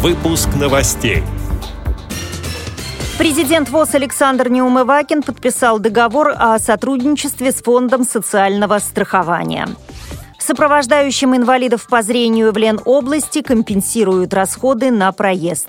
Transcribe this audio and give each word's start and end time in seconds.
Выпуск 0.00 0.48
новостей. 0.54 1.24
Президент 3.18 3.68
ВОЗ 3.68 3.96
Александр 3.96 4.48
Неумывакин 4.48 5.24
подписал 5.24 5.80
договор 5.80 6.32
о 6.38 6.56
сотрудничестве 6.60 7.50
с 7.50 7.56
Фондом 7.56 8.04
социального 8.04 8.78
страхования. 8.78 9.66
Сопровождающим 10.38 11.34
инвалидов 11.34 11.88
по 11.90 12.02
зрению 12.02 12.52
в 12.52 12.56
Ленобласти 12.56 13.42
компенсируют 13.42 14.34
расходы 14.34 14.92
на 14.92 15.10
проезд. 15.10 15.66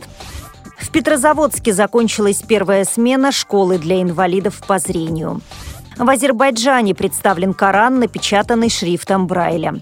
В 0.77 0.91
Петрозаводске 0.91 1.73
закончилась 1.73 2.43
первая 2.47 2.85
смена 2.85 3.31
школы 3.31 3.79
для 3.79 3.99
инвалидов 3.99 4.61
по 4.67 4.77
зрению. 4.77 5.41
В 5.97 6.07
Азербайджане 6.07 6.93
представлен 6.93 7.55
Коран, 7.55 7.99
напечатанный 7.99 8.69
шрифтом 8.69 9.25
Брайля. 9.25 9.81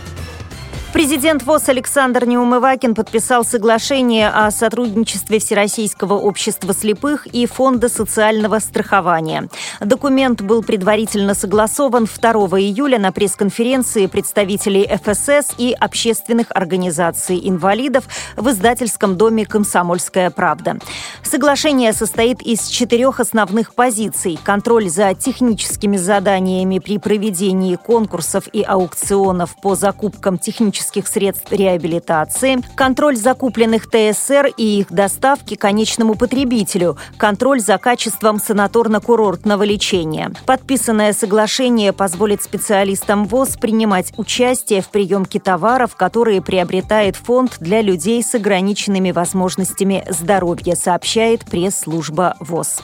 Президент 0.93 1.43
ВОЗ 1.43 1.69
Александр 1.69 2.25
Неумывакин 2.25 2.95
подписал 2.95 3.45
соглашение 3.45 4.27
о 4.27 4.51
сотрудничестве 4.51 5.39
Всероссийского 5.39 6.15
общества 6.15 6.73
слепых 6.73 7.27
и 7.27 7.45
Фонда 7.45 7.87
социального 7.87 8.59
страхования. 8.59 9.47
Документ 9.79 10.41
был 10.41 10.61
предварительно 10.61 11.33
согласован 11.33 12.07
2 12.07 12.31
июля 12.59 12.99
на 12.99 13.13
пресс-конференции 13.13 14.07
представителей 14.07 14.85
ФСС 14.85 15.55
и 15.57 15.71
общественных 15.71 16.47
организаций 16.49 17.39
инвалидов 17.41 18.03
в 18.35 18.49
издательском 18.49 19.15
доме 19.15 19.45
«Комсомольская 19.45 20.29
правда». 20.29 20.77
Соглашение 21.23 21.93
состоит 21.93 22.41
из 22.41 22.67
четырех 22.67 23.21
основных 23.21 23.75
позиций. 23.75 24.37
Контроль 24.43 24.89
за 24.89 25.13
техническими 25.13 25.95
заданиями 25.95 26.79
при 26.79 26.97
проведении 26.97 27.77
конкурсов 27.77 28.49
и 28.51 28.61
аукционов 28.61 29.55
по 29.61 29.75
закупкам 29.75 30.37
технических 30.37 30.80
технических 30.81 31.07
средств 31.07 31.51
реабилитации, 31.51 32.59
контроль 32.75 33.15
закупленных 33.15 33.87
ТСР 33.87 34.51
и 34.57 34.79
их 34.79 34.91
доставки 34.91 35.55
конечному 35.55 36.15
потребителю, 36.15 36.97
контроль 37.17 37.59
за 37.59 37.77
качеством 37.77 38.37
санаторно-курортного 38.37 39.63
лечения. 39.63 40.31
Подписанное 40.45 41.13
соглашение 41.13 41.93
позволит 41.93 42.41
специалистам 42.41 43.25
ВОЗ 43.25 43.57
принимать 43.57 44.13
участие 44.17 44.81
в 44.81 44.89
приемке 44.89 45.39
товаров, 45.39 45.95
которые 45.95 46.41
приобретает 46.41 47.15
фонд 47.15 47.57
для 47.59 47.81
людей 47.81 48.23
с 48.23 48.33
ограниченными 48.35 49.11
возможностями 49.11 50.03
здоровья, 50.09 50.75
сообщает 50.75 51.45
пресс-служба 51.45 52.35
ВОЗ. 52.39 52.81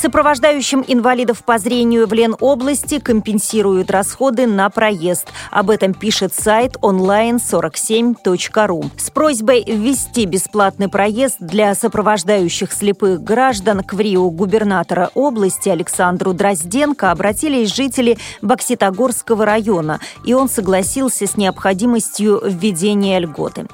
Сопровождающим 0.00 0.82
инвалидов 0.88 1.44
по 1.44 1.58
зрению 1.58 2.06
в 2.06 2.14
Ленобласти 2.14 3.00
компенсируют 3.00 3.90
расходы 3.90 4.46
на 4.46 4.70
проезд. 4.70 5.28
Об 5.50 5.68
этом 5.68 5.92
пишет 5.92 6.32
сайт 6.32 6.76
online47.ru. 6.76 8.90
С 8.96 9.10
просьбой 9.10 9.62
ввести 9.62 10.24
бесплатный 10.24 10.88
проезд 10.88 11.36
для 11.40 11.74
сопровождающих 11.74 12.72
слепых 12.72 13.22
граждан 13.22 13.84
к 13.84 13.92
ВРИО 13.92 14.30
губернатора 14.30 15.10
области 15.12 15.68
Александру 15.68 16.32
Дрозденко 16.32 17.10
обратились 17.10 17.74
жители 17.74 18.16
Бокситогорского 18.40 19.44
района, 19.44 20.00
и 20.24 20.32
он 20.32 20.48
согласился 20.48 21.26
с 21.26 21.36
необходимостью 21.36 22.40
введения 22.42 23.18
льготы. 23.18 23.66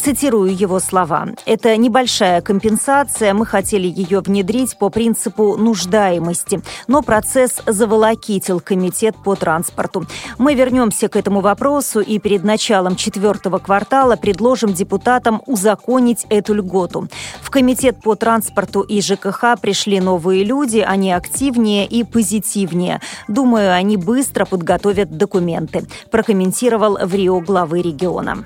Цитирую 0.00 0.56
его 0.56 0.78
слова. 0.78 1.26
«Это 1.44 1.76
небольшая 1.76 2.40
компенсация, 2.40 3.34
мы 3.34 3.44
хотели 3.44 3.88
ее 3.88 4.20
внедрить 4.20 4.78
по 4.78 4.90
принципу 4.90 5.56
нуждаемости, 5.56 6.62
но 6.86 7.02
процесс 7.02 7.60
заволокитил 7.66 8.60
Комитет 8.60 9.16
по 9.16 9.34
транспорту. 9.34 10.06
Мы 10.38 10.54
вернемся 10.54 11.08
к 11.08 11.16
этому 11.16 11.40
вопросу 11.40 12.00
и 12.00 12.18
перед 12.20 12.44
началом 12.44 12.94
четвертого 12.94 13.58
квартала 13.58 14.16
предложим 14.16 14.72
депутатам 14.72 15.42
узаконить 15.46 16.26
эту 16.30 16.54
льготу. 16.54 17.08
В 17.42 17.50
Комитет 17.50 18.00
по 18.00 18.14
транспорту 18.14 18.82
и 18.82 19.00
ЖКХ 19.00 19.60
пришли 19.60 20.00
новые 20.00 20.44
люди, 20.44 20.78
они 20.78 21.12
активнее 21.12 21.86
и 21.86 22.04
позитивнее. 22.04 23.00
Думаю, 23.26 23.72
они 23.74 23.96
быстро 23.96 24.44
подготовят 24.44 25.16
документы», 25.16 25.86
прокомментировал 26.10 26.98
в 27.02 27.14
Рио 27.14 27.40
главы 27.40 27.82
региона. 27.82 28.44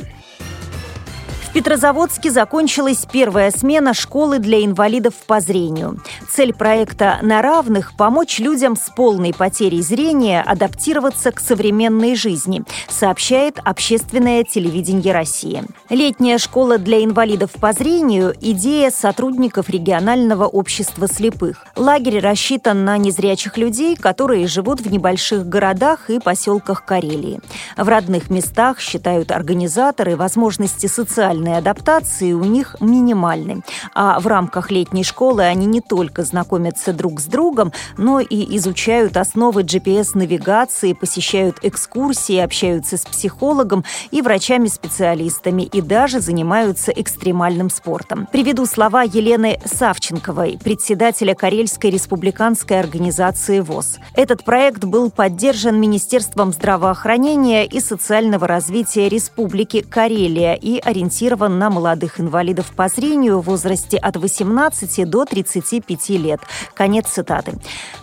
Петрозаводске 1.53 2.31
закончилась 2.31 3.07
первая 3.13 3.51
смена 3.51 3.93
школы 3.93 4.39
для 4.39 4.65
инвалидов 4.65 5.13
по 5.27 5.41
зрению. 5.41 6.01
Цель 6.31 6.55
проекта 6.55 7.19
«На 7.21 7.43
равных»– 7.43 7.95
помочь 7.99 8.39
людям 8.39 8.75
с 8.75 8.89
полной 8.89 9.35
потерей 9.35 9.83
зрения 9.83 10.41
адаптироваться 10.41 11.31
к 11.31 11.41
современной 11.41 12.15
жизни, 12.15 12.63
сообщает 12.89 13.59
общественное 13.63 14.45
телевидение 14.45 15.13
России. 15.13 15.63
Летняя 15.91 16.39
школа 16.39 16.79
для 16.79 17.05
инвалидов 17.05 17.51
по 17.61 17.75
зрению– 17.75 18.35
идея 18.41 18.91
сотрудников 18.91 19.69
регионального 19.69 20.47
общества 20.47 21.07
слепых. 21.07 21.67
Лагерь 21.77 22.21
рассчитан 22.21 22.87
на 22.87 22.97
незрячих 22.97 23.59
людей, 23.59 23.95
которые 23.97 24.47
живут 24.47 24.81
в 24.81 24.91
небольших 24.91 25.47
городах 25.47 26.09
и 26.09 26.19
поселках 26.19 26.87
Карелии. 26.87 27.41
В 27.77 27.87
родных 27.87 28.31
местах, 28.31 28.81
считают 28.81 29.31
организаторы, 29.31 30.17
возможности 30.17 30.87
социальной 30.87 31.42
социальной 31.43 31.59
адаптации 31.59 32.33
у 32.33 32.45
них 32.45 32.77
минимальны. 32.81 33.63
А 33.95 34.21
в 34.21 34.27
рамках 34.27 34.71
летней 34.71 35.05
школы 35.05 35.43
они 35.43 35.67
не 35.67 35.81
только 35.81 36.23
знакомятся 36.23 36.93
друг 36.93 37.21
с 37.21 37.25
другом, 37.25 37.73
но 37.99 38.21
и 38.21 38.57
изучают 38.57 39.17
основы 39.17 39.63
GPS-навигации, 39.63 40.93
посещают 40.93 41.59
экскурсии, 41.63 42.37
общаются 42.37 42.97
с 42.97 43.05
психологом 43.05 43.85
и 44.11 44.23
врачами-специалистами 44.23 45.63
и 45.63 45.81
даже 45.81 46.21
занимаются 46.21 46.93
экстремальным 46.93 47.71
спортом. 47.71 48.29
Приведу 48.31 48.67
слова 48.67 49.03
Елены 49.03 49.59
Савченковой, 49.65 50.59
председателя 50.63 51.35
Карельской 51.35 51.91
республиканской 51.91 52.79
организации 52.79 53.61
ВОЗ. 53.61 53.99
Этот 54.15 54.45
проект 54.45 54.85
был 54.85 55.11
поддержан 55.11 55.81
Министерством 55.81 56.53
здравоохранения 56.53 57.67
и 57.67 57.81
социального 57.81 58.47
развития 58.47 59.09
Республики 59.09 59.83
Карелия 59.83 60.55
и 60.55 60.79
ориентирован 60.79 61.32
ориентирован 61.33 61.59
на 61.59 61.71
молодых 61.71 62.21
инвалидов 62.21 62.73
по 62.77 62.89
зрению 62.89 63.41
в 63.41 63.47
возрасте 63.47 63.97
от 63.97 64.17
18 64.17 65.09
до 65.09 65.25
35 65.25 66.09
лет. 66.11 66.41
Конец 66.75 67.09
цитаты. 67.09 67.53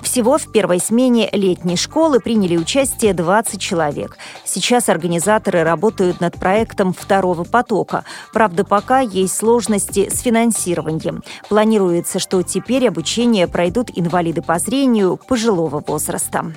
Всего 0.02 0.38
в 0.38 0.52
первой 0.52 0.80
смене 0.80 1.30
летней 1.32 1.78
школы 1.78 2.20
приняли 2.20 2.58
участие 2.58 3.14
20 3.14 3.60
человек. 3.62 4.18
Сейчас 4.46 4.90
организаторы 4.90 5.64
работают 5.64 6.22
над 6.22 6.36
проектом 6.40 6.94
второго 6.94 7.44
потока. 7.44 8.04
Правда, 8.34 8.64
пока 8.64 9.00
есть 9.00 9.36
сложности 9.36 10.10
с 10.10 10.22
финансированием. 10.22 11.24
Планируется, 11.50 12.20
что 12.20 12.42
теперь 12.42 12.88
обучение 12.88 13.48
пройдут 13.48 13.92
инвалиды 13.96 14.42
по 14.42 14.60
зрению 14.60 15.18
пожилого 15.18 15.84
возраста. 15.86 16.52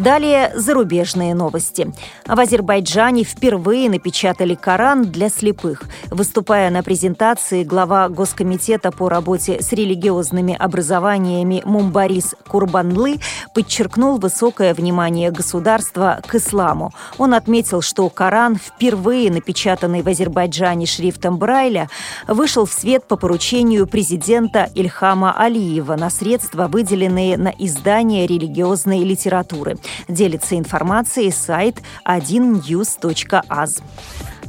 Далее 0.00 0.50
зарубежные 0.54 1.34
новости. 1.34 1.92
В 2.26 2.40
Азербайджане 2.40 3.22
впервые 3.22 3.90
напечатали 3.90 4.54
Коран 4.54 5.04
для 5.04 5.28
слепых. 5.28 5.82
Выступая 6.10 6.70
на 6.70 6.82
презентации, 6.82 7.64
глава 7.64 8.08
Госкомитета 8.08 8.92
по 8.92 9.10
работе 9.10 9.60
с 9.60 9.72
религиозными 9.72 10.56
образованиями 10.58 11.60
Мумбарис 11.66 12.34
Курбанлы 12.48 13.20
подчеркнул 13.54 14.16
высокое 14.16 14.72
внимание 14.72 15.30
государства 15.30 16.22
к 16.26 16.34
исламу. 16.34 16.94
Он 17.18 17.34
отметил, 17.34 17.82
что 17.82 18.08
Коран, 18.08 18.56
впервые 18.56 19.30
напечатанный 19.30 20.00
в 20.00 20.08
Азербайджане 20.08 20.86
шрифтом 20.86 21.36
Брайля, 21.36 21.90
вышел 22.26 22.64
в 22.64 22.72
свет 22.72 23.06
по 23.06 23.16
поручению 23.16 23.86
президента 23.86 24.66
Ильхама 24.74 25.38
Алиева 25.38 25.96
на 25.96 26.08
средства, 26.08 26.68
выделенные 26.68 27.36
на 27.36 27.48
издание 27.48 28.26
религиозной 28.26 29.00
литературы. 29.00 29.76
Делится 30.08 30.58
информацией 30.58 31.30
сайт 31.30 31.82
1news.az. 32.06 33.82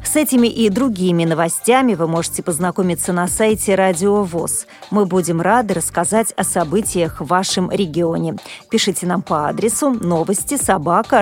С 0.04 0.16
этими 0.16 0.48
и 0.48 0.70
другими 0.70 1.24
новостями 1.24 1.94
вы 1.94 2.08
можете 2.08 2.44
познакомиться 2.44 3.14
на 3.14 3.28
сайте 3.28 3.76
Радио 3.76 4.24
ВОЗ. 4.24 4.68
Мы 4.90 5.06
будем 5.06 5.40
рады 5.40 5.76
рассказать 5.76 6.34
о 6.36 6.44
событиях 6.44 7.22
в 7.22 7.28
вашем 7.28 7.72
регионе. 7.72 8.36
Пишите 8.70 9.06
нам 9.06 9.22
по 9.22 9.48
адресу 9.48 9.92
новости 9.92 10.58
собака 10.58 11.22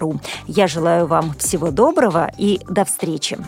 ру. 0.00 0.18
Я 0.46 0.66
желаю 0.66 1.06
вам 1.06 1.34
всего 1.38 1.70
доброго 1.70 2.30
и 2.36 2.60
до 2.68 2.84
встречи. 2.84 3.38